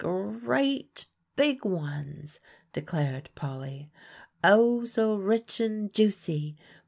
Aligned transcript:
"Gre 0.01 0.53
at 0.55 1.05
big 1.35 1.63
ones," 1.63 2.39
declared 2.73 3.29
Polly, 3.35 3.91
"oh, 4.43 4.83
so 4.83 5.13
rich 5.15 5.59
and 5.59 5.93
juicy! 5.93 6.57